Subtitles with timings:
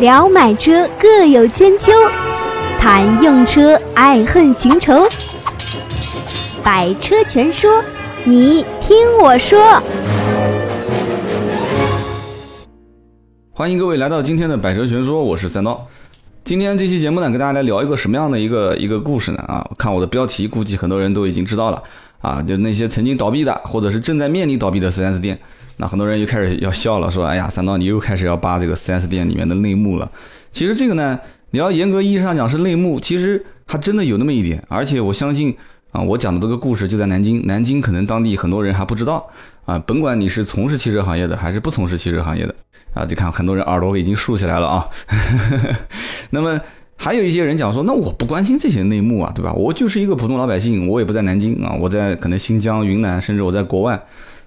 [0.00, 1.92] 聊买车各有千秋，
[2.78, 5.06] 谈用车爱恨情仇。
[6.64, 7.84] 百车全说，
[8.24, 9.60] 你听我说。
[13.52, 15.86] 欢迎各位来到今天的百车全说，我是三刀。
[16.44, 19.44] 今天这期节目呢，跟大家来聊一个什么样的一个一个故事呢？
[19.46, 21.82] 啊，看我的标题，估计很多人都已经知道了
[22.22, 25.38] 啊，就那些曾经倒闭的，或者是正在面临倒闭的 4S 店。
[25.80, 30.10] 那很多人又开始要笑了，说：“哎呀，三刀，你又开始要扒这个 4S 店里面的内幕了。”
[30.52, 31.18] 其实这个呢，
[31.52, 34.62] 你要严格意义上讲是内幕，其实还真的有那么一点。
[34.68, 35.56] 而且我相信
[35.92, 39.26] 啊，我讲的这个故事就在南京，南京可能当地很多人还不知道
[39.64, 39.78] 啊。
[39.86, 42.54] 甭管你是从事汽车行业的，还是不从事汽车行业的
[42.92, 44.86] 啊，就看很多人耳朵已经竖起来了啊。
[46.28, 46.60] 那么
[46.96, 49.50] 还有一些人讲说，那我不关心这些内幕啊，对吧？
[49.54, 53.98] 我就是一个普通老百姓，我也不在南京啊，我在可能新疆、云南，甚至我在国外，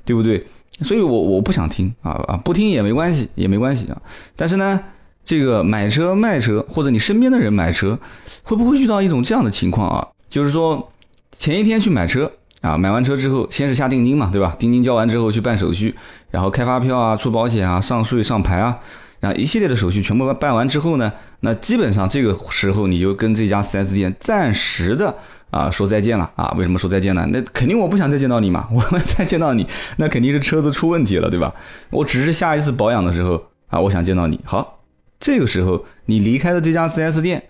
[0.05, 0.45] 对不对？
[0.81, 4.01] 所以我我不想听啊啊，不听也没关系，也没关系啊。
[4.35, 4.79] 但是呢，
[5.23, 7.97] 这个买车卖车，或者你身边的人买车，
[8.43, 10.07] 会不会遇到一种这样的情况啊？
[10.29, 10.91] 就是说
[11.37, 14.55] 前一天去买车啊，买完车之后，先是下定金嘛，对吧？
[14.57, 15.93] 定金交完之后去办手续，
[16.31, 18.79] 然后开发票啊、出保险啊、上税上牌啊。
[19.19, 25.15] 然后一系列的手续全部办完之后呢，那基本上这个时候你就跟这家 4S 店暂时的
[25.53, 26.53] 啊说再见了啊。
[26.57, 27.25] 为什么说再见呢？
[27.31, 28.81] 那肯定我不想再见到你嘛，我
[29.15, 29.65] 再见到你，
[29.97, 31.53] 那肯定是车子出问题了，对吧？
[31.91, 34.39] 我只是下一次保养的时候啊，我想见到你。
[34.43, 34.83] 好，
[35.19, 37.49] 这个时候你离开了这家 4S 店，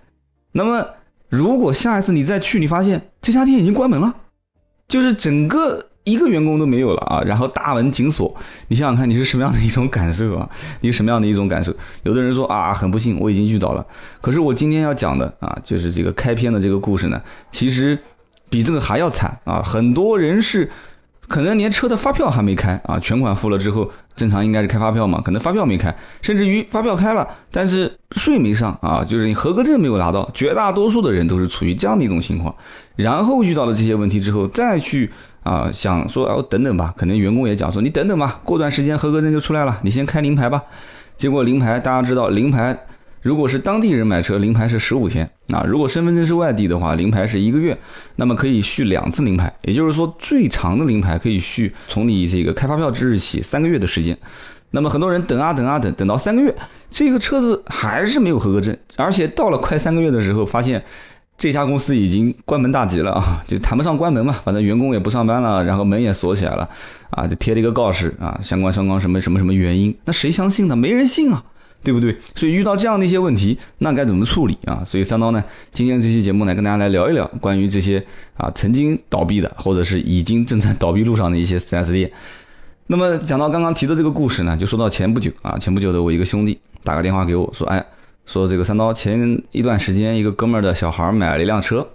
[0.51, 0.85] 那么
[1.29, 4.13] 如果下一次你再去，你发现这家店已经关门了，
[4.87, 5.87] 就是整个。
[6.05, 8.35] 一个员工都没有了啊，然后大门紧锁，
[8.67, 10.49] 你想想看，你是什么样的一种感受啊？
[10.81, 11.73] 你什么样的一种感受？
[12.03, 13.85] 有的人说啊，很不幸，我已经遇到了。
[14.19, 17.97] 可是我今天要讲的啊，就是这个开篇的这个故事呢，其实
[18.49, 19.61] 比这个还要惨啊！
[19.63, 20.69] 很多人是
[21.29, 32.53] 可能连车的发票还没开啊，全款付了之后，正常应该是开发票嘛，可能发票没开，甚至于发票开了，但是税没上啊，就是你合格证没有拿到，绝大多数的人都是处于这样的一种情况。
[32.97, 35.09] 然后遇到了这些问题之后，再去。
[35.43, 40.63] 啊，想说哦，等等吧，可能员工也讲说，你等等吧，过段时间合格证就出来了，你先开临牌吧。
[41.17, 42.77] 结果临牌，大家知道，临牌
[43.21, 47.77] 如果是当地人买车，临牌是十五天啊；如果身份证是外地的话，临牌是一个月，
[48.15, 54.17] 那么可以续两次临牌，也就是说，最长的临牌可以续从你这个开发票之日起三个月的时间。
[54.71, 56.55] 那么很多人等啊等啊等，等到三个月，
[56.89, 60.81] 这个车子还是没有合格证，而且到了快三个月的时候，发现。
[61.35, 66.69] 这家公司已经关门大吉了啊， 就谈不上关门嘛，反正员工也不上班了，然后门也锁起来了，
[67.09, 70.75] 啊，就贴了一个告示啊，相关相关什么什么什么原因，那谁相信呢？
[70.75, 71.43] 没人信啊，
[71.83, 72.15] 对不对？
[72.35, 74.83] 所以遇到这样的一些问题，那该怎么处理啊？
[74.85, 75.43] 所以三刀呢，
[75.73, 78.01] 今天这期节目呢，跟大家来聊一聊关于这些
[78.37, 82.09] 啊曾经倒闭的，或者是已经正在倒闭路上的一些 4S 店。
[82.87, 87.83] 那么讲到刚刚提的这个故事呢，就说到前不久啊，前不久的我一个兄弟打个电话给我说，哎。
[88.25, 91.87] 说这个三刀前一段时间，一个哥们儿的小孩买了一辆车，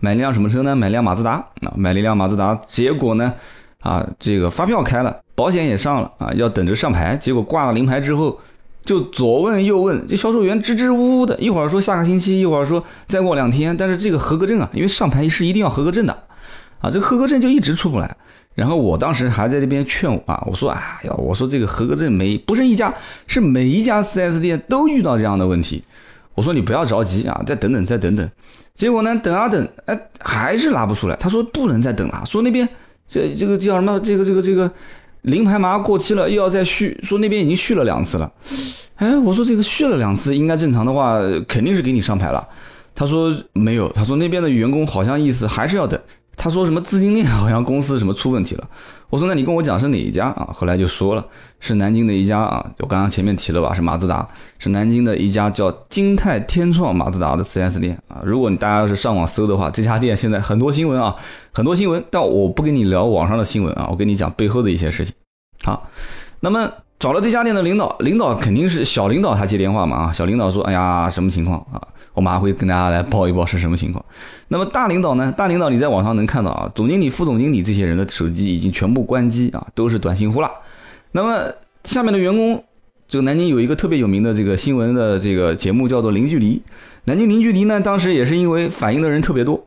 [0.00, 0.74] 买了一辆什么车呢？
[0.74, 2.58] 买辆马自达啊，买了一辆马自达。
[2.68, 3.32] 结果呢，
[3.80, 7.16] 啊，这个发票开了，保险也上了啊，要等着上牌。
[7.16, 8.40] 结果挂了临牌之后，
[8.82, 13.76] 就左问右问，这销售员支支吾吾的，一会儿说下个星期，一会儿说再过两天。
[13.76, 16.12] 但是这个合格证啊，因为上牌是一定要合格证的，
[16.80, 18.16] 啊，这个合格证就一直出不来。
[18.54, 22.94] 然后我当时还在这边劝我啊，我说哎呀，我说这个合格证每不是一家，
[23.26, 25.82] 是每一家 4S 店都遇到这样的问题。
[26.34, 28.30] 我说你不要着急啊，再等等，再等等。
[28.74, 31.16] 结果呢，等啊等，哎，还是拿不出来。
[31.16, 32.68] 他说不能再等了，说那边
[33.06, 33.98] 这这个叫什么？
[34.00, 34.70] 这个这个这个
[35.22, 38.32] 临牌马上过期了，又要再续，说那边已经续了两次了。
[38.96, 42.46] 哎，我说这个续了两次，应该正常的话肯定是给你上牌了。
[42.94, 46.00] 他说没有，他说那边的员工好像意思还是要等。
[46.36, 48.68] 他说什么资金链好像公司什么出问题了，
[49.10, 50.48] 我说那你跟我讲是哪一家啊？
[50.52, 51.24] 后来就说了
[51.60, 54.26] 是南京的一家啊，我刚刚前面提了吧，是马自达，
[54.58, 58.20] 是南京的一家叫金泰天创马自达的 4S 店啊。
[58.24, 61.14] 如果你大家要是上网搜的话，这家店现在很多新闻啊，
[61.52, 65.14] 很多新闻，但我不跟你聊网上的新闻啊，我跟你讲背后的一些事情。
[65.62, 65.88] 好，
[66.40, 71.80] 那么找了这家店的领导，领导肯定是小领导他接电话嘛啊，小领导说，哎呀，什么情况啊？
[72.14, 74.02] 我马上会跟大家来报一报是什么情况。
[74.48, 75.30] 那么大领导呢？
[75.36, 80.50] 大领导你在网上能看到啊，总经理、副总经理这些人的手机已经全部关机啊，都是短信呼啦。
[81.12, 81.52] 那么
[81.82, 82.62] 下面的员工，
[83.08, 86.56] 这个南京有一个特别有名的这个新闻的这个节目叫做《零距离》。
[87.04, 89.62] 南京零距离呢，当时也是因为反映的人特别多，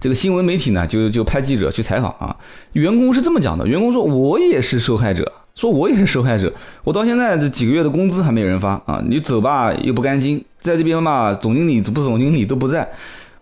[0.00, 2.34] 这个新闻媒体呢就就派记者去采访啊。
[2.72, 5.30] 员工是这么讲的：员工说，我也是受害者。
[5.56, 6.50] 说我也是受害者，
[6.84, 9.02] 我到现在这几个月的工资还没有人发啊！
[9.06, 12.88] 你走吧又不甘心，在这边嘛，总经理、副总经理都不在，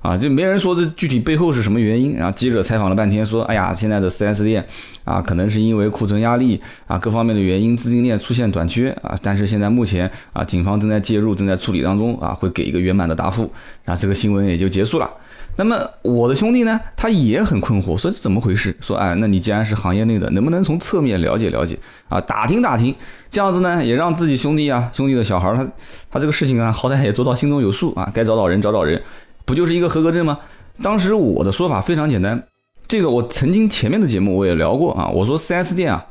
[0.00, 2.14] 啊，就没人说这具体背后是什么原因。
[2.14, 4.64] 然后记者采访了半天，说，哎呀，现在的 4S 店
[5.04, 9.18] 啊，可能是因为库存压力啊，各方面的原因，资金链出现短缺啊。
[9.22, 13.50] 但是现在目前啊，警方正在介入，正在处理当中啊，会给一个圆满的答复。
[13.84, 15.10] 然后这个新闻也就结束了。
[15.60, 18.74] 那么我的兄弟呢，他也很困惑，说这怎么回事？
[18.80, 21.76] 说，哎，那你既然是行业内的，能不能从侧面了解了解
[22.08, 22.94] 啊，打听打听，
[23.28, 25.66] 这样子呢，也让自己兄弟啊，兄弟的小孩他
[26.12, 29.02] 他这个事情啊，好歹也做到心中有数啊，该找找人找找人。
[29.44, 30.38] 不就是一个合格证吗？
[30.80, 32.40] 当时我的说法非常简单，
[32.86, 36.06] 这个我曾经前面的节目我也聊过啊，我说 4S 店啊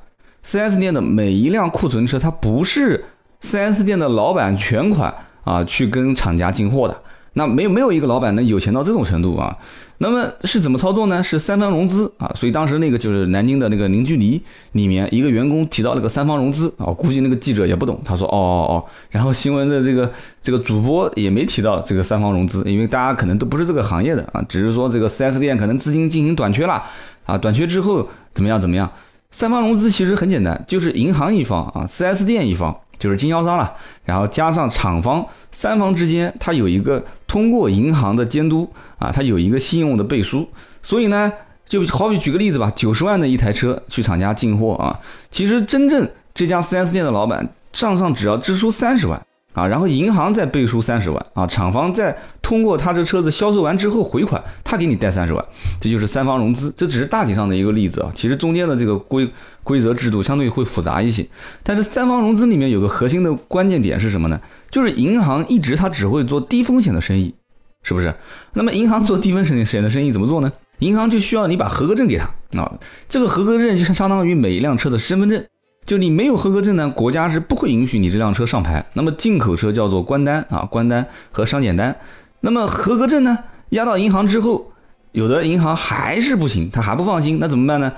[0.46, 3.06] ，4S 店的每一辆库存车，它不是
[3.42, 5.16] 4S 店的老板全款
[5.46, 7.02] 啊去跟厂家进货的。
[7.38, 9.56] 那没有没有一个老板能有钱到这种程度啊？
[10.00, 11.24] 那么是怎么操作呢？
[11.24, 12.32] 是三方融资啊！
[12.36, 14.42] 所以当时那个就是南京的那个零距离
[14.72, 18.76] 里面一个员工提到那个三方融资啊，估计那个记者也不懂，他说哦哦哦，
[19.10, 20.12] 然后新闻的这个
[20.42, 26.84] 这个主播也没提到这个三方融资，因为大家可能都不是这个行业的啊，只是说这个 4S 店可能资金进行短缺了
[27.26, 28.92] 啊，短缺之后怎么样怎么样？
[29.30, 32.76] 三方融资其实很简单，就是银行一方啊，4S 店一方。
[32.98, 33.74] 就是经销商了，
[34.06, 40.50] 然后加上厂方三方之间，它有一个通过银行的监督啊，它有一个信用的背书，
[40.82, 41.32] 所以呢，
[41.66, 45.00] 就好比举个例子吧，九十万的一台车去厂家进货啊，
[45.30, 49.22] 其实真正这家 4S 店的老板账上只要支出三十万。
[49.58, 55.44] 啊，然后银行再背书三十万啊，厂方再通过他这车子销售完之后回款，他给你贷三十万，
[55.82, 56.72] 这就是三方融资。
[56.78, 59.28] 这只是大体上的一个例子啊，其实中间的这个规
[59.64, 61.26] 规则制度相对会复杂一些。
[61.64, 64.40] 但是三方融资里面有个核心的关键点是什么呢？
[64.70, 67.34] 就是银行一直它只会做低风险的生意，
[67.82, 68.14] 是不是？
[68.54, 70.54] 那么银行做低风险的生意怎么做呢？
[70.80, 72.26] 银行就需要你把合格证给他
[72.62, 72.72] 啊，
[73.10, 75.44] 这个合格证就是相当于每一辆车的身份证。
[75.88, 78.86] 就你没有合格证呢，国家是不会允许你这辆车上牌。
[78.92, 81.96] 那么进口车叫做关单啊，关单和商检单。
[82.42, 83.40] 那么合格证呢，
[83.70, 84.74] 押到银行之后，
[85.14, 87.94] 有的银行还是不行，他还不放心，那怎么办呢？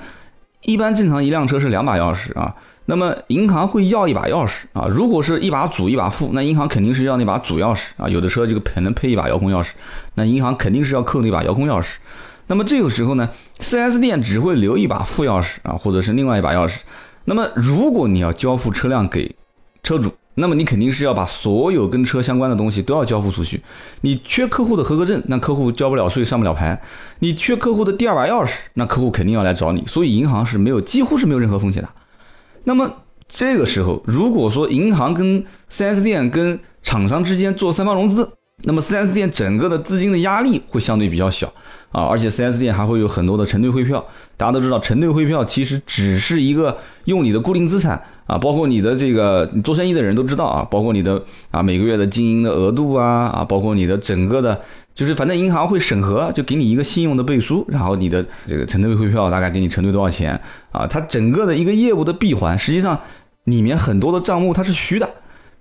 [0.62, 2.53] 一般正常一辆车是两把钥匙啊，
[2.86, 4.85] 那么银行会要一把钥匙啊。
[4.88, 8.07] 如果是一把主一把副，那银行肯定是要那把主钥匙啊。
[8.07, 9.69] 有的车就可能配一把遥控钥匙，
[10.13, 11.95] 那银行肯定是要扣那把遥控钥匙。
[12.45, 13.27] 那么这个时候呢
[13.59, 16.81] ，4S 店只会留一把副钥匙啊，或者是另外一把钥匙。
[17.30, 19.36] 那么，如果你要交付车辆给
[19.84, 23.62] 车主，那么你肯定是要把所有跟车相关的东西都要交付出去。
[24.02, 26.76] 你缺客户的合格证，那客户交不了税，上不了牌；
[27.20, 29.84] 你缺客户的第二把钥匙，那客户肯定要来找你。
[29.86, 31.90] 所以银行是没有，几乎是没有任何风险的。
[32.64, 32.92] 那么
[33.28, 38.28] 这个时候，如果说银行跟 4S 店跟厂商之间做三方融资，
[38.63, 41.51] 那么 4S 店整个的资金的压力会相对比较小。
[41.91, 44.06] 啊，而且 4S 店还会有很多的承兑汇票。
[44.38, 51.19] 大家都知道，承兑汇票其实只是一个用你的固定资产啊，包括你的这个做生意的人都知道啊，包括你的
[51.50, 54.61] 啊每个月的经营的额度啊啊，包括你的整个的，
[54.94, 60.39] 就是反正银行会审核，就给你一个信用的背书，然后你的这个承兑汇票大概给你承兑多少钱
[60.71, 60.85] 啊？
[60.85, 62.95] 它整个的一个业务的闭环，实际上
[63.45, 65.09] 里面很多的账目它是虚的，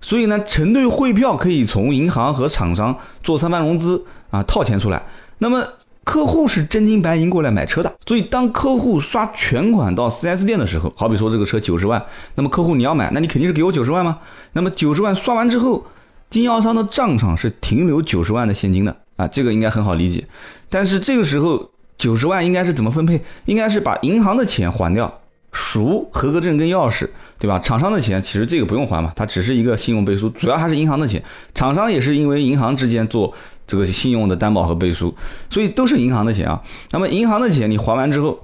[0.01, 5.01] 所以呢，承兑汇票可以从银行和厂商做三方融资啊套钱出来，
[5.39, 5.63] 那么。
[6.05, 12.03] 客户是真金白银过来买车的，所以当客户刷全款到 4S 店的时候，好比说这个车九十万，
[12.33, 14.17] 那么客户你要买，那你肯定是给我九十万吗？
[14.53, 15.85] 那么九十万刷完之后，
[16.31, 20.25] 经销商的账上是停留九十万的现金的啊，这个应该很好理解。
[20.67, 23.21] 但是这个时候九十万应该是怎么分配？
[23.45, 25.18] 应该是把银行的钱还掉，
[25.51, 27.07] 赎合格证跟钥匙，
[27.37, 27.59] 对吧？
[27.59, 31.23] 厂商的钱其实这个不用还嘛，它只是一个信用背书，主要还是银行的钱。
[31.53, 33.33] 厂商也是因为银行之间做。
[33.69, 35.13] 这个信用的担保和背书，
[35.47, 36.59] 所以都是银行的钱啊。
[36.89, 38.43] 那么银行的钱你还完之后，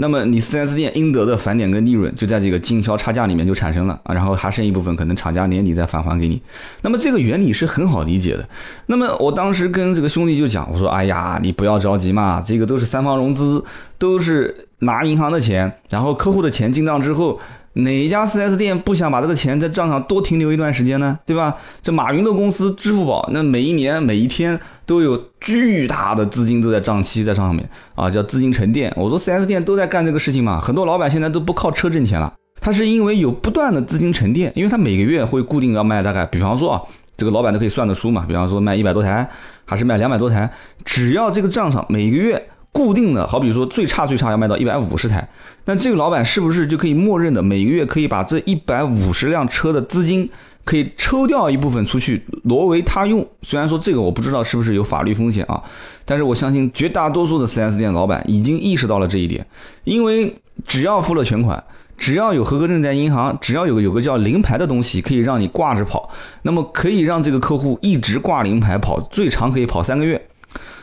[0.00, 4.14] 那么你 4S 店应得的返点跟利润就在这个经销差价里面就产生了啊。
[4.14, 6.40] 然后还剩一部分，可能厂家年底再返还给你。
[6.80, 8.48] 那么这个原理是很好理解的。
[8.86, 13.62] 那么我当时跟这个兄弟就讲，我说：“哎呀，你不要着急嘛，这个都是三方融资，
[13.98, 17.38] 都是拿银行的钱，然后客户的钱进账之后。”
[17.74, 21.16] 哪一家 4S 店不想把这个钱在账上多停留一段时间呢？
[21.24, 21.56] 对吧？
[21.80, 28.92] 这马云的公司支付宝，那每一年每一天都有巨大的资金都在账期在上面啊，叫资金沉淀。
[28.96, 36.82] 我说 4S 店都在干这个事情嘛，很多老板现在都不靠车挣钱了，他是因为有不断的资金沉淀，因为他每个月会固定要卖大概，比方说啊，
[37.16, 39.30] 这个老板都可以算得出嘛，比方说卖一百多台
[39.64, 40.50] 还是卖两百多台，
[40.84, 42.48] 只要这个账上每个月。
[42.72, 45.28] 固定的，好比说最差最差要卖到一百五十台，
[45.64, 50.30] 那这个老板是不是就可以默认的每个月可以把这一百五十辆车的资金
[50.64, 53.26] 可以抽掉一部分出去挪为他用？
[53.42, 55.60] 虽然说这个我不知道是不是有法律风险啊，
[56.04, 59.44] 但是我相信绝大多数的 4S 店老板已经意识到了这一点，
[59.84, 60.36] 因为
[60.66, 61.62] 只要付了全款，
[61.98, 66.08] 只要有合格证在银行，只要有个有个叫临牌的东西可以让你挂着跑，
[66.42, 70.29] 那么可以让这个客户一直挂临牌跑，最长可以跑三个月。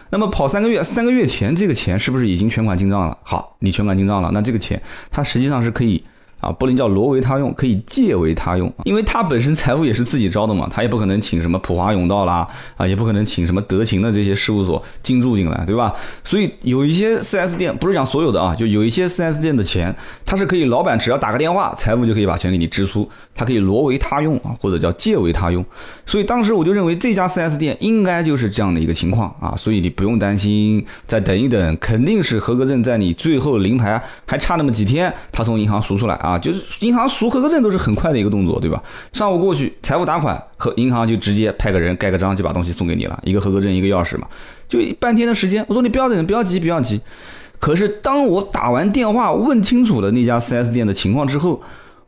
[0.10, 3.18] 那么跑三个月，三个月前这个钱是不是已经全款进账了？
[3.24, 6.04] 好，你全款进账了，那这个钱它实际上是可以。
[6.40, 15.92] 啊，不能叫挪为他用，可以借为他用，因为他本身财务也是自己招的嘛，他也不可能请什么普华永道啦，啊，也不可能请什么德勤的这些事务所进驻进来，对吧？
[16.24, 19.94] 所以有一些 4S 店，不是讲所有的啊，就有一些 4S 店的钱，
[20.28, 25.66] 他是可以，老板只要打个电话，财务就可以把钱给你支出，他可以挪为他用啊，或者叫借为他用。
[26.06, 36.16] 所以当时我就认为这家 4S 店应该就是这样的一个情况啊，所以你不用担心，再等一等，肯定是合格证在你最后临牌还差那么几天，他从银行赎出来。
[36.28, 38.82] 啊，就是银行赎合格证都是很快的一个动作，对吧？
[39.14, 44.28] 上午过去，财务打款，和银行就直接派个人盖个章，就把东西送给你了，一个合格证，一个钥匙嘛，
[44.68, 45.66] 就半天的时间。
[45.68, 47.00] 我说你不要等，不要急，不要急。
[47.60, 51.62] 可是当我打完电话问清楚了那家 4S 店的情况之后，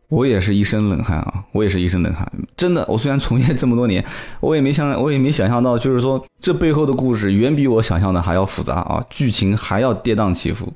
[0.09, 2.31] 我也是一身冷汗啊，我也是一身冷汗。
[2.55, 4.03] 真的，我虽然从业这么多年，
[4.39, 10.71] 我也没想，我也没想象到，就是说这背后的故事远比我想象的还要复杂啊，剧情还要跌宕起伏。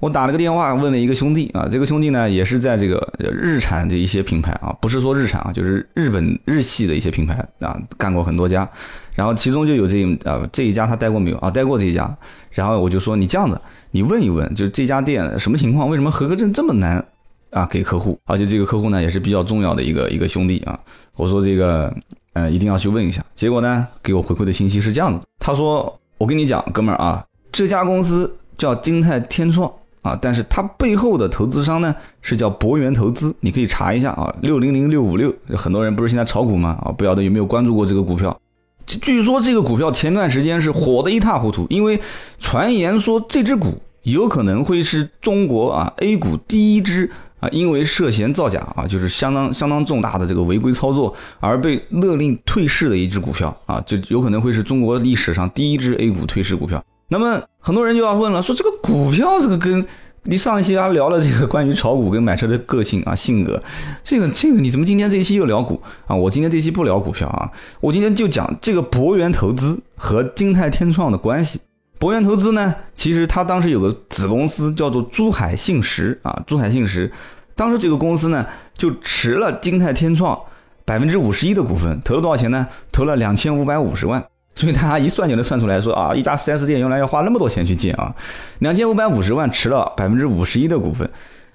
[0.00, 8.66] 我打了个电话问了一个兄弟啊，这个兄弟呢也是在这个日产的一些品牌啊，不是说日产啊，就是日本日系的一些品牌啊，干过很多家，
[9.14, 11.50] 然后其中就有这啊这一家他待过没有啊？
[11.50, 12.16] 待过这一家，
[12.50, 15.86] 然后我就说你这样子，你问一问，就这家店什么情况？
[15.86, 17.04] 为什么合格证这么难
[17.50, 18.18] 啊给客户？
[18.24, 20.80] 而且这个客户呢也是比较重要的一个一个兄弟啊，
[21.14, 21.94] 我说这个
[22.32, 23.22] 呃一定要去问一下。
[23.34, 29.70] 结果呢给我回馈的信息是这样子，他说我跟你讲哥们儿啊，这家公司叫金泰天创。
[30.02, 36.78] 啊，但是它背后的投资商呢是叫博元投资，你可以查一下啊，六零零六五六，很多人不是现在炒股吗？
[36.82, 38.38] 啊，不晓得有没有关注过这个股票？
[38.86, 42.00] 据说这个股票前段时间是火得一塌糊涂，因为
[42.38, 56.82] 传言说这只股有可能会是中国啊 A 股第一只啊，因为涉嫌造假啊，就是相当相当重大的这个违规操作而被勒令退市的一只股票啊，就有可能会是中国历史上第一只 A 股退市股票。
[57.06, 59.86] 那么很多人就要问了，说这个股票这个跟
[60.24, 63.62] 你上一期啊聊了这个关于炒股跟买车的个性啊性格，
[64.02, 66.16] 这个这个你怎么今天这一期又聊股啊？
[66.16, 67.50] 我今天这期不聊股票啊，
[67.80, 71.60] 我今天就讲这个博元投资和金泰天创的关系。
[71.98, 77.12] 博元投资呢，其实他当时有个子公司叫做珠海信实啊，珠海信实，
[77.54, 80.38] 当时这个公司呢就持了金泰天创
[80.86, 82.66] 百分之五十一的股份，投了多少钱呢？
[82.90, 84.24] 投了两千五百五十万。
[84.54, 88.14] 所以大家一算就能算出来，说啊，一家 4S 店原来要花那么多钱去建啊，
[88.58, 91.08] 两千五百五十万持了百分之五十一的股份，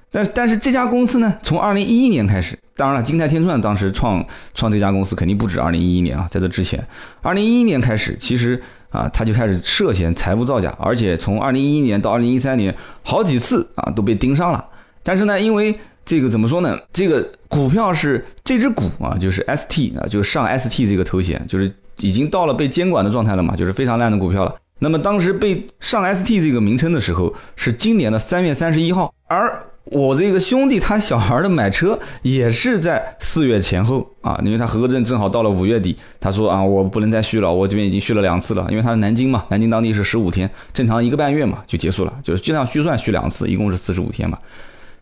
[0.09, 4.25] 但但是这家公司呢，从二零一一年开始，当然了，金泰天创当时创
[4.55, 6.83] 创这家公司肯定不止二零一一年啊，在这之前，
[7.21, 8.59] 二零一一年开始，其实
[8.89, 12.73] 啊，他就开始涉嫌财务造假，而且从二零一一年到二零一三年，
[13.03, 14.65] 好几次啊都被盯上了，
[15.03, 16.75] 但是呢，因为这个怎么说呢？
[16.91, 21.71] 这个股票是这只股啊，就是 ST 啊，就是上 ST 这个头衔，就是。
[21.99, 24.55] 已经到了被监管的状态了嘛，就是非常烂的股票了。
[24.79, 29.13] 那么当时被上 ST 这个名称的时候，是今年的三月三十一号。
[29.27, 35.95] 而我这个兄弟他小孩的买车也是在四月前后啊，因为他合格证正好到了五月底。
[36.19, 44.37] 他说啊，我不能再续了，我这边已经续了两次了，因为他是南京嘛，南京当地是十五天，正常一个半月嘛就结束了，就是就样续算续两次，一共是四十五天嘛。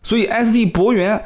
[0.03, 1.19] 所以 ST 博元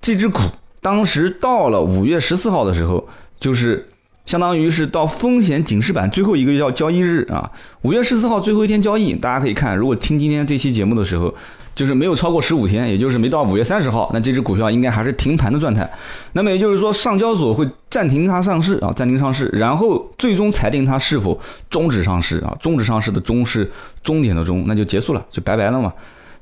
[0.00, 0.40] 这只股
[0.80, 3.08] 当时到了五月十四号的时候，
[3.40, 3.88] 就是。
[4.28, 11.34] 相当于是到风险警示板最后一个交交易日啊，五月十四号最后一天交易，大家可以看，如果听今天这期节目的时候，
[11.74, 15.90] 就是没有超过十五天，也就是没到五月三十号，那这只股票应该还是停盘的状态。
[16.34, 25.90] 那么也就是说，上交所会暂停它上市啊，暂停上市，然后最终裁定它是否终止上市啊，终止上市的终是终点的终，那就结束了，就拜拜了嘛。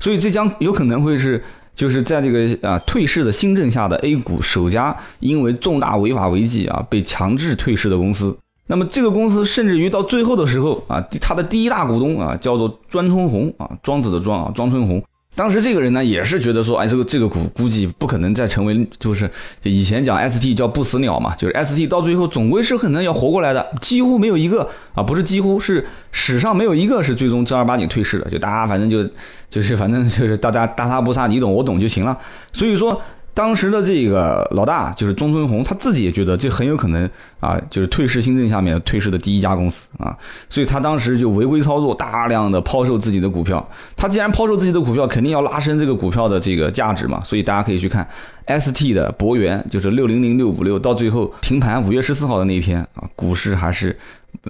[0.00, 1.40] 所以这将有可能会是。
[1.76, 15.00] 就是在这个啊退市的新政下的 A 股首家因为重大违法违纪啊被强制退市的公司，那么这个公司甚至于到最后的时候啊，它的第一大股东啊叫做庄春红啊，庄子的庄啊，庄春红。
[15.36, 19.30] 当时这个人呢，也是觉得说，哎，这个这个股估计不可能再成为，就是
[19.62, 29.06] 以前讲 ST 叫不死鸟嘛，就是 ST 到最后总归是可能要活过来的，几乎没有一个啊，不是几乎是史上没有一个是最终正儿八经退市的，就大家反正就
[29.50, 32.18] 就是反正就是大家大差不差，你懂我懂就行了，
[32.52, 33.00] 所以说。
[33.36, 37.06] 当时的这个老大就是钟春红，他自己也觉得这很有可能
[37.38, 40.16] 啊，就是退市新政下面退市的第一家公司啊，
[40.48, 43.62] 所以他当时就违规操作，大量的抛售自己的股票。
[43.94, 48.08] 他既然抛售自己的股票，肯定要拉升这个股票的这个价值嘛，所以大家可以去看
[48.46, 53.94] ST 的博元，就是六零零六五六，到最后停盘五月十四号的那一天啊，股市还是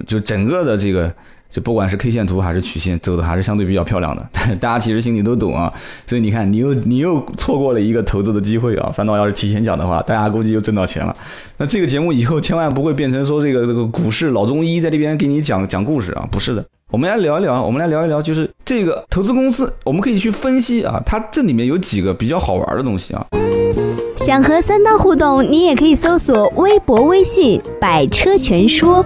[0.05, 1.13] 就整个的这个。
[1.49, 4.29] 就不管是 K 线图还是曲线，走的还是相对比较漂亮的。
[4.31, 5.71] 但大家其实心里都懂啊，
[6.05, 8.91] 所以你看，你又你又错过了一个投资的机会啊。
[8.93, 11.15] 三刀要是提前讲的话，大家估计又挣到钱了。
[11.57, 16.63] 那这个节目以后千万不会变成说这个这个股市老中医在这边给你讲讲故事啊，不是的。
[16.89, 23.25] 我们来聊一聊，我们来聊一聊，就是这个投资公司，我们可以去分析啊，它这里面有几个比较好玩的东西啊。
[24.15, 29.05] 想和三刀互动，你也可以搜索微博、微信“百车全说”。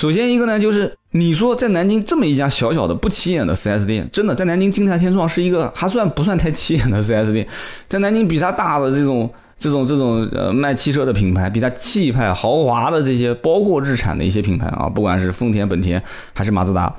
[0.00, 7.46] 首先一个呢，就是你说在南京这么一家小小的不起眼的 4S 店，真的在南京金泰天创是一个还算不算太起眼的 4S 店，
[7.86, 16.02] 在南京比它大的这种这种这种呃卖汽车的品牌，比它气派豪华的这些，包括日产的一些品牌啊，不管是丰田、本田
[16.32, 16.90] 还是马自达，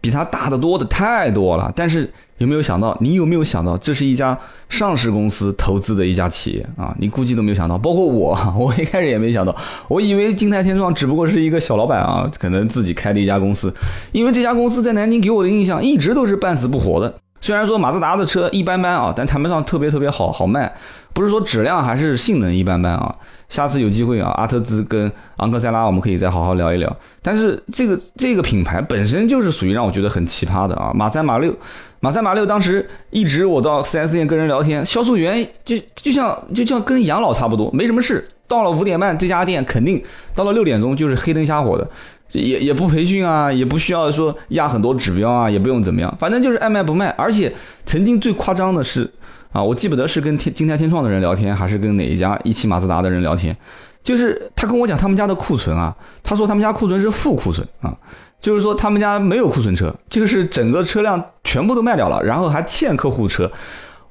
[0.00, 1.72] 比它大得多的太多了。
[1.74, 2.96] 但是有没有想到？
[3.00, 4.38] 你有没有想到，这是一家
[4.68, 6.94] 上市公司投资的一家企业啊？
[6.98, 9.54] 你估计都没有想到，包括我， 我一开始也没想到，
[9.88, 13.74] 我以为金泰天创只不过是一个小老板啊，可能自己开的一家公司。
[14.12, 17.14] 因为这家公司在南京给我的印象一直都是半死不活的。
[17.40, 20.72] 虽然说马自达的车一般般啊，但谈不上特别特别好好卖，
[21.12, 23.14] 不是说质量还是性能一般般啊。
[23.48, 26.96] 下次有机会啊，阿特兹跟昂克赛拉我们可以再好好聊一聊。
[27.22, 31.54] 但是这个这个品牌本身就是属于让我觉得很奇葩的啊，马三马六。
[32.00, 38.24] 马三马六当时一直我到 4S 店跟人聊天，销售员就就像就像跟养老差不多，没什么事。
[38.46, 40.00] 到了五点半，这家店肯定
[40.32, 41.84] 到了六点钟就是黑灯瞎火的，
[42.32, 47.08] 也也不培训啊，也不需要说压很多指标啊，也不用怎么样，反正就是爱卖不卖。
[47.10, 47.52] 而且
[47.86, 49.10] 曾经最夸张的是
[49.52, 53.56] 啊，我记不得是跟天金泰天创的人聊天，还是跟哪一家一汽马自达的人聊天，
[54.02, 57.96] 就是他跟我讲他们家的库存啊，他说他们家库存是负库存啊。
[58.40, 63.50] 就是说他们家没有库存车，就是整个车辆全部都卖掉了，然后还欠客户车。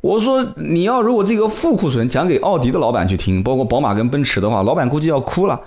[0.01, 5.57] 我说你要如果这个负库存讲给奥迪的老板去听，包括宝马跟奔驰的话，老板估计要哭了。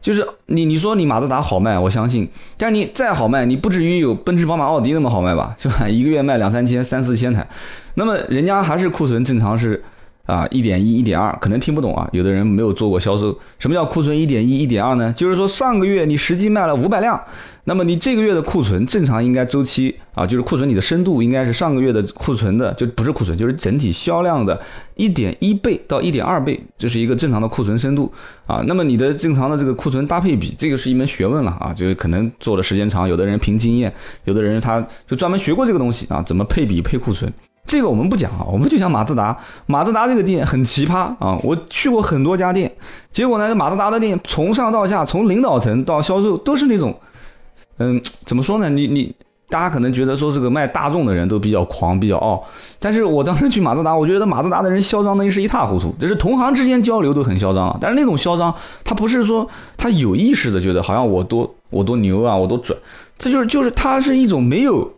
[0.00, 5.54] 就是你你说你马自达好卖，我相信，但你再好卖，你不至于有奔驰、宝马、奥迪那么好卖吧？
[5.58, 5.88] 是吧？
[5.88, 7.46] 一个月卖两三千、三四千台，
[7.94, 9.82] 那么人家还是库存正常是。
[10.30, 12.08] 啊，一点一、一点二，可能听不懂啊。
[12.12, 15.12] 有的人没有做过销售，什么叫库存一点一、一点二呢？
[15.16, 17.20] 就是说上个月你实际卖了五百辆，
[17.64, 24.60] 那么你这个月的库存正常应该周期啊，就是库存你的深度应该是上个月的库存的，就不是库存，就是整体销量的
[24.94, 28.12] 一点一倍到一点二倍，这是一个正常的库存深度
[28.46, 28.62] 啊。
[28.66, 33.92] 那么你的正常的这个库存搭配比，这个是一门学问了啊，就是可能做的时间长，有的人凭经验，
[34.24, 37.32] 有的人他就专门学过这个东西啊，怎么配比配库存。
[37.66, 39.36] 这个我们不讲啊，我们就讲马自达。
[39.66, 42.70] 马自达这个店很奇葩啊，我去过很多家店，
[43.12, 46.92] 结果呢，马自达的店从上到下，从领导层到销售都是那种，
[47.78, 48.68] 嗯，怎么说呢？
[48.68, 49.14] 你你
[49.48, 52.42] 大家可能觉得说这个卖大众的人都比较狂，比较傲，
[52.80, 57.78] 但是我当时去马自达，我觉得马自达的人嚣张的是一塌糊涂，就是同行之间交流都很嚣张啊。
[57.80, 62.76] 但是那种嚣张，他不是说他有意识的觉得好像我多我多牛啊，我多准，
[63.16, 64.90] 这就是就是他是一种没有。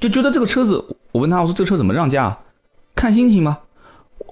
[0.00, 2.36] 就觉得这个车子，我问他，我说这车怎么让价？
[2.94, 3.58] 看心情吗？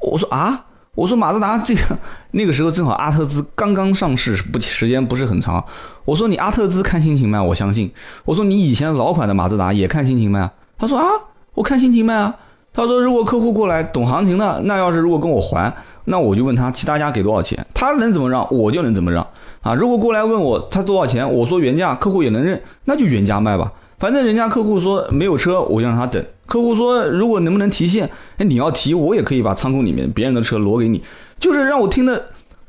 [0.03, 1.81] 我说啊，我说马自达这个
[2.33, 5.65] 那个时候正好阿特兹刚刚上市，不时间不是很长。
[6.05, 7.91] 我说你阿特兹看心情卖，我相信。
[8.25, 10.51] 我说你以前老款的马自达也看心情卖？
[10.79, 11.07] 他说啊，
[11.55, 12.35] 我看心情卖啊。
[12.73, 15.75] 他说如果客户过来懂行情的，那要是如果跟我还，
[16.05, 19.27] 那我就问他其他家给多少钱，他能怎么让我就能怎么让
[19.63, 19.75] 啊。
[19.75, 23.73] 如果过来问我他多少钱，我说原价，客户也能认，那就原价卖吧。
[23.99, 26.23] 反正人家客户说没有车，我就让他等。
[26.47, 31.03] 客户说如果能不能提现，哎，你要提，我也可以把仓库里面别人的车挪给你。
[31.41, 32.27] 就是让我听的，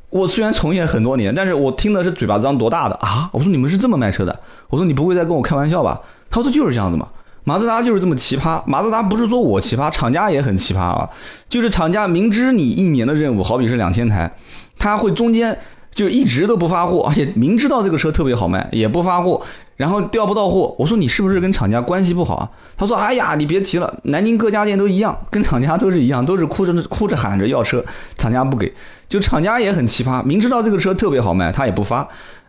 [0.10, 3.30] 我虽然从业很多年，但是我听的是嘴巴张多大的啊！
[3.34, 4.40] 我说你们是这么卖车的？
[4.70, 6.02] 我说你不会在跟我开玩笑吧？
[6.30, 7.08] 他说就是这样子嘛。
[7.44, 8.62] 马自达就是这么奇葩。
[8.66, 11.10] 马自达不是说我奇葩，厂家也很奇葩啊。
[11.48, 14.34] 就是厂家明知你一年的任务好比是两千台，
[14.78, 15.58] 他会中间
[15.92, 19.42] 就一直都不发货，而且明知道这个车特别好卖也不发货。
[19.78, 22.50] 然后调不到货，我说你是不是跟厂家关系不好啊？
[22.76, 27.86] 他说：哎呀，你别提了，南京各家店都一样，跟厂家都是一样，都是哭着哭着喊着要车，
[28.18, 28.74] 厂家不给，
[29.08, 32.08] 就厂家也很奇葩，明知道这个车特别好卖，他也不发。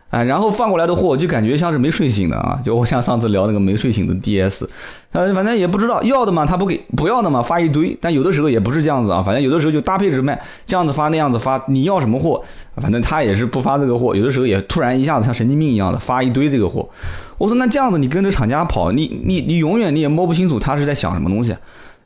[0.09, 4.67] 哎，然后放过来的货就感觉像是没睡醒的啊，就我像上次聊那个没睡醒的 DS，
[5.11, 12.43] 他反正也不知道要的嘛他不给，不要的嘛发一堆，但有的时候也不是这样子啊，反正有的时候就搭配着卖，这样子发那样子发，你要什么货，
[12.77, 16.89] 反正他也是不发这个货，有的时候也突然一下子像神经病一样的发一堆这个货，
[17.37, 21.55] 我说那这样子你跟着厂家跑，你你你永远你也摸不清楚他是在想什么东西。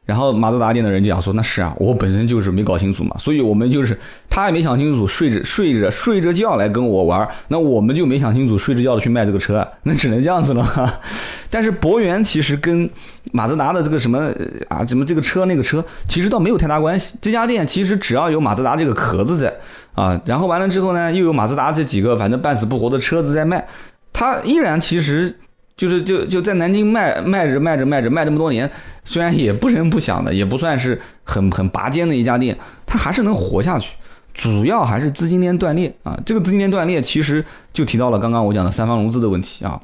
[0.06, 3.98] 然后马自达店的人就讲说，那是啊，我本身就是没搞清楚嘛，所以我们就是
[4.30, 11.02] 他也没想清楚，睡着睡着睡着觉来跟我玩，那我们就没想清楚，睡着觉的去卖这个车， 那只能这样子了。
[11.50, 12.89] 但是博源其实跟
[13.32, 14.30] 马自达的这个什么
[14.68, 17.16] 啊，什么这个车那个车，其实倒没有太大关系。
[17.22, 19.54] 这家店其实只要有马自达这个壳子在
[19.96, 23.66] 啊，然后完了之后呢，又有马自达这几个反正半死不活的车子在卖，
[24.12, 25.34] 它依然其实。
[25.76, 28.70] 就是就就在南京卖卖着卖着卖着卖这么多年，
[29.04, 33.94] 虽然也不声不响的，也不算是很很拔尖的一家店，它还是能活下去。
[34.34, 36.20] 主要还是资金链断裂啊！
[36.26, 39.80] 这个资金链断裂其实就提到了刚刚我讲的三方融资的问题啊。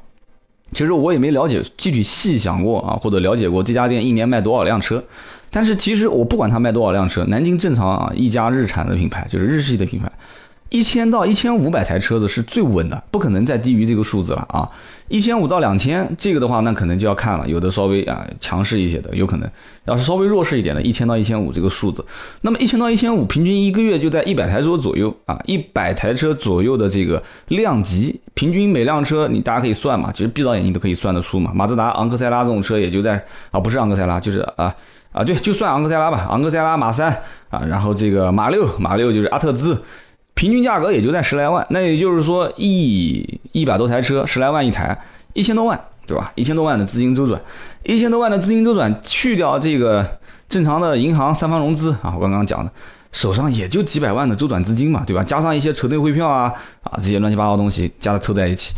[0.72, 5.04] 其实我也没了解具体细想过啊，或者了解过这家店一年卖多少辆车。
[5.52, 10.12] 但是其实我不管他卖多少辆车，南京正常啊，一家日产的品牌就是日系的品牌，
[10.70, 14.70] 一千到一千五百台车子是最稳的，不可能再低于这个数字了啊。
[15.08, 19.50] 一千五到两千，这个的话那可能就要看了，有的稍微啊强势一些的，有可能
[19.86, 22.06] 要是稍微弱势一点的，一千到一千五这个数字，
[22.42, 31.52] 那么一千到一千五，平均一个月就在一百台车左右啊，一百台车左右的这个量级，平均每辆车你大家可以算嘛，其实闭着眼睛都可以算得出嘛。
[31.56, 34.76] 马自达昂克赛拉这种车也就在啊，不是昂克赛拉，就是啊。
[35.12, 37.12] 啊，对，就算昂克赛拉吧，昂克赛拉马三
[37.50, 39.76] 啊，然后这个马六，马六就是阿特兹，
[40.40, 44.98] 平均价格也就在十来万，那也就是说一一百多台车，十来万一台，
[45.34, 46.32] 一千多万，对吧？
[46.36, 47.42] 一千多万的资金周转，
[47.84, 52.72] 一千多万的资金周转，去掉这个正常的银行三方融资啊，我刚刚讲的，
[53.12, 55.22] 手上也就几百万的周转资金嘛，对吧？
[55.22, 58.74] 加上一些车队汇票啊啊这些乱七八糟东西，加凑在一起，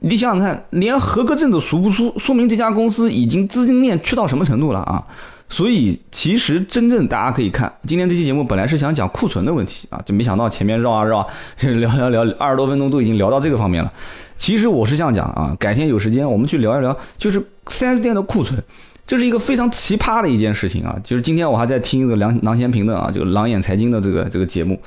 [0.00, 5.06] 你想想看，连合格证都赎不出，说明这家公司已经资金链缺到什么程度了啊？
[5.48, 13.90] 所以，其实真正大家可以看，今天这期节目本来是想讲库存的问题啊，就没想到前面绕啊绕，就聊聊聊二十多分钟都已经聊到这个方面了。
[14.36, 18.62] 其实我是这样讲啊，改天有时间我们去聊一聊，就是 4S 店的库存，
[19.06, 20.94] 这是一个非常奇葩的一件事情啊。
[21.02, 24.78] 就是今天我还在听一个梁郎咸平的啊，这个狼眼财经的这个这个节目，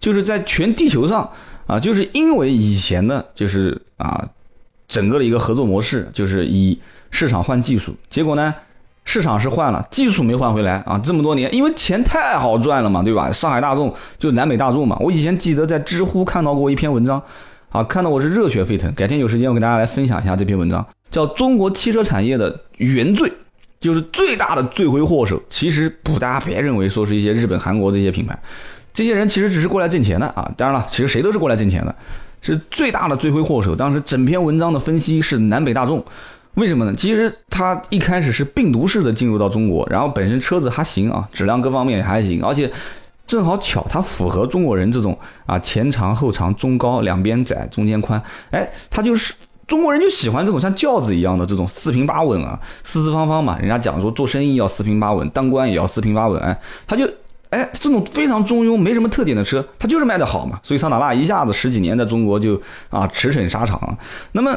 [0.00, 1.30] 就是在全地球上
[1.66, 4.26] 啊，就是因为以前的，就是啊，
[4.88, 6.78] 整个的一个合作模式，就是以
[7.10, 8.54] 市场换技术，结果呢？
[9.06, 11.00] 市场是换了，技术没换回来啊！
[11.02, 13.30] 这么多年，因为钱太好赚了嘛，对吧？
[13.30, 14.96] 上海大众就南北大众嘛。
[14.98, 17.22] 我以前记得在知乎看到过一篇文章，
[17.70, 18.92] 啊，看到我是热血沸腾。
[18.94, 23.30] 改天有时间我给大家来分享一下这篇文章，叫《中国汽车产业的原罪》，
[23.78, 25.40] 就是最大的罪魁祸首。
[25.48, 28.36] 其实不，大家别认为说是一些日本、韩国这些品牌，
[28.92, 30.50] 这些人其实只是过来挣钱的啊。
[30.56, 31.94] 当然了，其实谁都是过来挣钱的，
[32.40, 33.76] 是最大的罪魁祸首。
[33.76, 36.04] 当时整篇文章的分析是南北大众。
[36.56, 36.94] 为什么呢？
[36.96, 42.70] 其实它一开始是病毒式的进入到中国，然后本身车子还行啊，质量各方面也还行，而且
[43.26, 49.34] 正好巧，它符合中国人这种啊前长后长中高两边窄中间宽，哎，它就是
[49.66, 53.58] 中国人就喜欢这种像轿子一样的这种四平八稳啊，四四方方嘛。
[53.58, 57.06] 人家讲说做生意要四平八稳，当官也要四平八稳，哎，他就
[57.50, 60.58] 哎这种非常中庸没什么特点的车，它就是卖得好嘛。
[60.62, 63.98] 所以桑塔纳一下子十几年在中国就啊驰骋沙场。
[64.32, 64.56] 那么。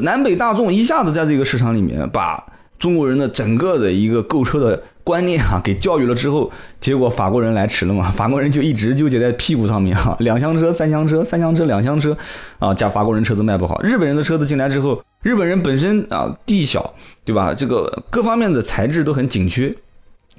[0.00, 2.44] 南北大众一下子在这个市场里面把
[2.78, 8.10] 中国人的整个的一个购车的观念啊给教育了之后，结果法国人来迟了嘛？
[8.10, 12.16] 法国人就一直纠结在屁股上面哈，两厢车、三厢车、三厢车、两厢车
[12.58, 16.92] 啊，加法国人车子卖不好，日本人的车子进来之后，日本人本身啊地小
[17.24, 17.54] 对吧？
[17.54, 19.74] 这个各方面的材质都很紧缺，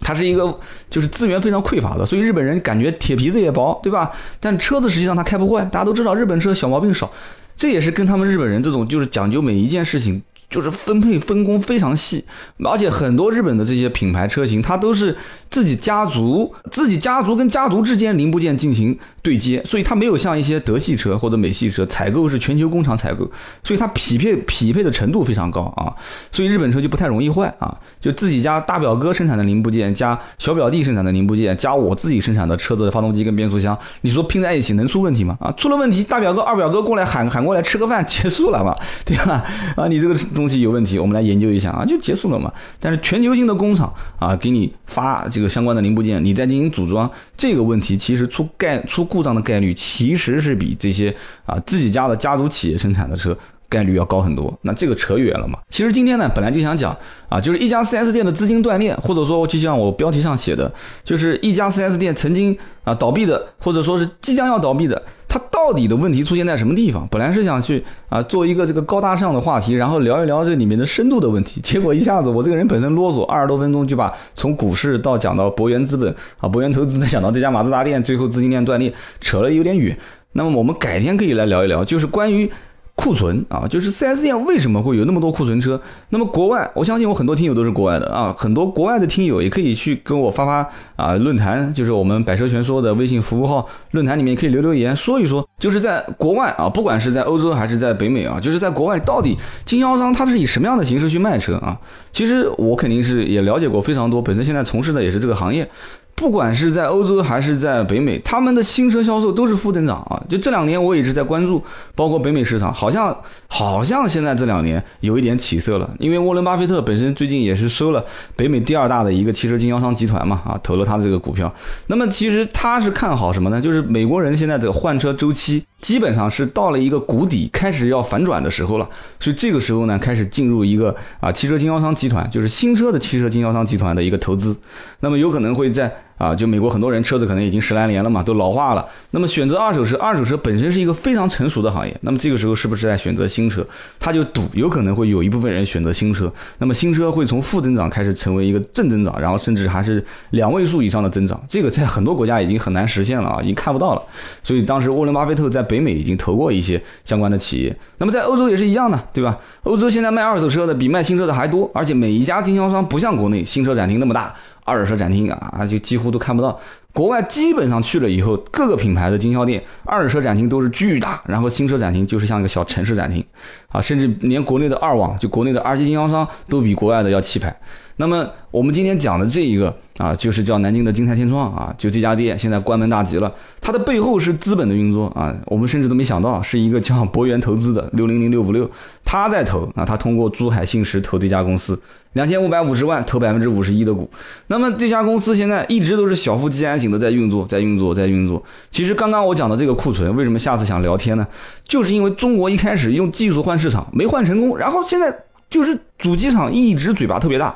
[0.02, 4.12] 它是一个就是资源非常匮乏的，所以日本人感觉铁皮子也薄对吧？
[4.40, 7.10] 但车子实际上它开不坏，大家都知道日本车小毛病少。
[7.56, 10.22] 这也是跟他们日本人这种就是讲究每一件事情。
[10.48, 12.24] 就是分配分工非常细，
[12.64, 15.14] 而且很多日本的这些品牌车型，它都是
[15.50, 23.28] 自己家族、自己家族跟家族之间零部件进行对接，所以它没有像一些德系车或者美系车采购是全球工厂采购，
[23.64, 25.90] 所以它匹配匹配的程度非常高啊，
[26.32, 35.36] 所以日本车就不太容易坏啊，就自己家大表哥生产的零部件加小表弟生产的零部件加我自己生产的车子的发动机跟变速箱，你说拼在一起能出问题吗？
[35.40, 39.44] 啊，出了问题，大表哥二表哥过来喊喊过来吃个饭结束了嘛，对吧？
[39.76, 40.16] 啊，你这个。
[40.36, 42.52] 东西有问题，我们来研究一下啊，就结束了嘛。
[42.80, 53.36] 但是全球性的工厂啊，给你发这个相关的零部件，你再进行组装，这个问题其实出概出故障的概率其实是比这些啊自己家的家族企业生产的车
[53.70, 54.54] 概率要高很多。
[54.64, 55.58] 那这个扯远了嘛。
[55.70, 56.96] 其实今天呢，本来就想讲
[57.30, 60.70] 啊，就是一家 4S 店的资金断裂，或者说就像我标题上写的，
[61.04, 65.02] 就是一家 4S 店曾经啊倒闭的，或者说是即将要倒闭的。
[65.36, 67.06] 它到底的问题出现在什么地方？
[67.12, 71.60] 本来是想去啊做一个这个高大上的话题，然后聊一聊这里面的深度的问题。
[71.60, 79.98] 结果一下子我这个人本身啰嗦，二十多分钟就把从股市到讲到博元资本啊，博元投资再讲到这家马自达店，最后资金链断裂，扯了有点远。
[80.32, 82.50] 那么我们改天可以来聊一聊，就是关于。
[82.96, 85.80] 库存啊，就是 4S 店为什么会有那么多库存车？
[86.10, 101.78] 那么国外，我相信我很多听友都是国外的啊，很多国外的听友也可以去跟我发发啊论坛，就是我们百车全说的微信服务号论坛里面可以留留言，说一说，就是在国外啊，不管是在欧洲还是在北美啊，就是在国外到底经销商他是以什么样的形式去卖车啊？
[102.14, 105.70] 其实我肯定是也了解过非常多，本身现在从事的也是这个行业。
[106.16, 110.16] 不管是在欧洲还是在北美，他们的新车销售都是负增长啊。
[110.30, 111.62] 就这两年我一直在关注，
[111.94, 113.16] 包括北美市场，好像
[113.48, 115.90] 好像现在这两年有一点起色了。
[116.00, 118.04] 因为沃伦巴菲特本身最近也是收了
[118.36, 121.54] 北美第二大的一个汽车经销商集团嘛，啊，投了他的这个股票。
[121.88, 123.62] 那么其实他是看好什么呢？
[123.62, 128.90] 就是美国人现在的换车周期基本上是到了一个谷底，开始要反转的时候了。
[129.20, 134.56] 所以这个时候呢，开始进入一个啊汽车经销商集团，就是新车的汽车经销商集团的一个投资。
[135.02, 135.94] 那么有可能会在。
[136.18, 138.86] 啊，就美国很多人车子可能已经十来年了嘛，都老化了。
[139.12, 141.96] 那么选择二手车，二手车本身是一个非常成熟的行业。
[142.02, 143.66] 那么这个时候是不是在选择新车？
[144.00, 146.32] 他就赌有可能会有一部分人选择新车。
[146.60, 151.42] 那么新车会从负增长开始成为一个正增长，然后甚至还是两位数以上的增长。
[151.50, 154.02] 这个在很多国家已经很难实现了啊，已经看不到了。
[154.42, 157.76] 所以当时沃伦巴菲特在北美已经投过一些相关的企业。
[157.98, 159.38] 那么在欧洲也是一样的，对吧？
[159.64, 164.34] 欧洲现在卖二手车的比卖新车的还多，而且每一家经销商不像国内新车展厅那么大。
[164.66, 166.60] 二手车展厅啊，就几乎都看不到。
[166.92, 173.24] 国外基本上去了以后，各个品牌的经销店、二手车展厅都是巨大，然后新车展厅就是像一个小城市展厅
[173.68, 177.54] 啊，甚至连国内的二网，就国内的二级经销商都比国外的要气派。
[177.98, 183.34] 那么我们今天讲的这一个啊，就是叫南京的金泰天窗啊，就这家店现在关门大吉了。
[183.60, 188.70] 它的背后是资本的运作啊，我们甚至都没想到是一个叫博源投资的六零零六五六，
[189.04, 191.82] 他在投啊，他通过珠海信实投这家公司
[192.16, 194.10] 两千五百五十万投百分之五十一的股。
[194.48, 198.44] 那么这家公司现在一直都是小富即安型的在运作，在运作，在运作。
[198.72, 201.28] 其实刚刚我讲的这个库存，为什么下次想聊天呢？
[201.64, 205.16] 就是因为中国一开始用技术换市场没换成功，然后现在
[205.50, 207.56] 就是主机厂一直嘴巴特别大。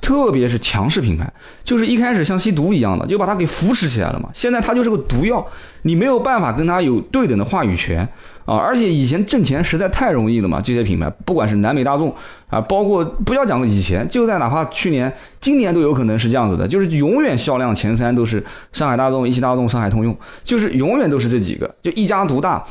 [0.00, 1.30] 特别是强势品牌，
[1.62, 4.28] 就是一开始像吸毒一样的，就把它给扶持起来了嘛。
[4.32, 5.46] 现在它就是个毒药，
[5.82, 8.00] 你没有办法跟它有对等的话语权
[8.44, 8.56] 啊。
[8.56, 12.12] 而且以前挣钱实在太容易了嘛，这些品牌，不管是南美大众
[12.48, 22.64] 啊，包括不要讲以前，就在哪怕去年、今年都有可能是这样子的，就是永远销量前三都是上海大众、一汽大众、上海通用，就是永远都是这几个，就一家独大。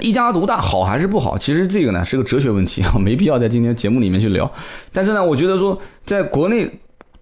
[0.00, 1.38] 一家独大好还是不好？
[1.38, 4.50] 其实这个呢是个哲学问题啊， 没必要在今天节目里面去聊。
[4.92, 6.68] 但是呢，我觉得说，在国内，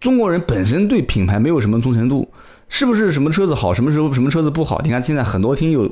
[0.01, 2.29] 中国人本身对品牌没有什么忠诚度。
[2.77, 4.81] 是不是什么车子好，什么时候什么车子不好？
[4.83, 5.89] 你看现在很多听友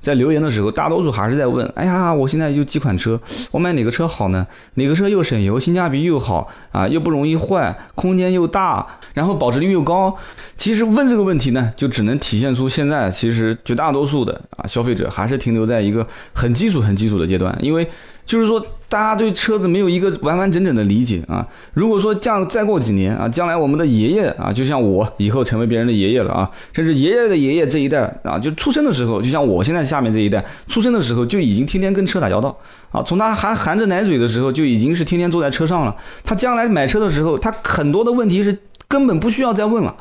[0.00, 4.46] 在留言的时候，大多数还是在问：哎呀，我现在有几款车，我买哪个车好呢？
[4.74, 10.16] 哪个车又省油，性价比又好啊，又不容易坏，空间又大，然后保值率又高。
[10.54, 17.84] 其实问这个问题呢，就只能体现出现在其实绝大多数的啊消费者还是停留在一个很基础、很基础的阶段，因为。
[18.30, 21.44] 就是说，大家对车子没有一个完完整整的理解啊。
[21.74, 32.56] 如果说这样再过几年啊，将来我们的爷爷啊，就像我以后成为别人的爷爷了啊，甚至爷爷的爷爷这一代啊，就出生的时候，就像我现在下面这一代出生的时候，就已经天天跟车打交道
[32.92, 33.02] 啊。
[33.02, 35.96] 从他还含着奶嘴的时候，就已经是天天坐在车上了。
[36.22, 39.96] 他将来买车的时候，他很多的问题是根本不需要再问了。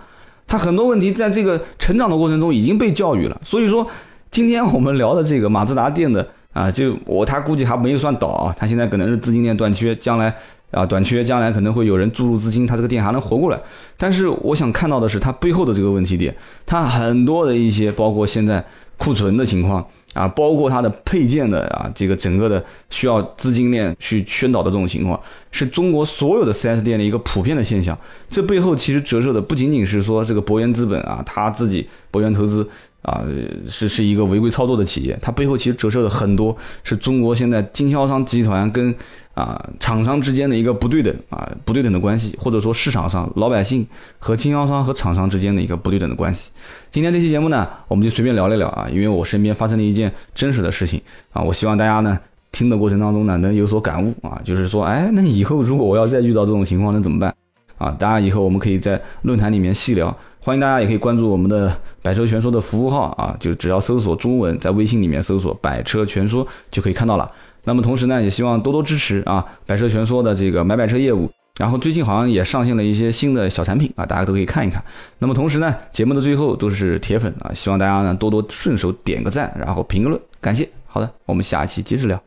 [0.46, 3.42] 他很多问题在这个成长的过程中已经被教育了。
[3.44, 3.88] 所以说，
[4.30, 6.28] 今天我们聊的这个马自达店的。
[6.60, 10.36] 啊，就我他估计还没有算倒啊，他现在可能是资金链短缺，将来
[10.72, 13.58] 啊短缺，将来可能会有人注入资金，他这个店还能活过来。
[13.96, 18.62] 但是我想看到的是他背后的这个问题点，他很多的一些包括现在
[18.98, 25.18] 库存的情况啊，包括它的配件的啊，这个整个的需要资金链去宣导的这种情况，
[25.52, 27.98] 是中国所有的 4S 店的一个普遍的现象。
[28.30, 32.68] 这背后其实折射的不仅仅是说这个博源资本啊，他自己博源投资。
[33.10, 33.24] 啊，
[33.68, 38.94] 是是一个违规操作的企业，它背后其实折射的很多是中国现在经销商集团跟
[39.34, 43.88] 啊厂商之间的一个不对等啊不对等的关系，或者说市场上老百姓
[44.20, 46.52] 和经销商和厂商之间的一个不对等的关系。
[46.92, 52.20] 今天这期节目呢，我们就随便聊一聊啊，因为我身边发生了一件真实的事情啊，我希望大家呢
[52.52, 57.34] 听的过程当中呢能有所感悟啊，就是说，哎，那以后如果我要再遇到这种情况，那怎么办
[57.78, 57.90] 啊？
[57.92, 60.16] 大家以后我们可以在论坛里面细聊。
[60.42, 67.30] 欢迎大家也可以关注我们的百车全说的服务号啊，就只要搜索中文，在微信里面搜索“百车全说”就可以看到了。
[67.66, 71.30] 那么同时呢，也希望多多支持啊，百车全说的这个买百车业务。
[71.58, 74.82] 然后最近好像也上线了一些新的小产品啊，大家都可以看一看。
[75.20, 80.68] 那么同时呢，节目的最后都是铁粉啊，希望大家呢多多顺手点个赞，然后评个论，感谢。
[80.88, 82.18] 好的，我们下期接着聊。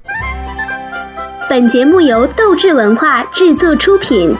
[1.49, 4.37] 本节目由斗志文化制作出品。